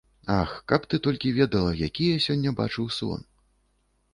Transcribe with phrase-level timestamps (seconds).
[0.35, 3.21] Ах, каб ты толькi ведала, якi я сёння бачыў сон!..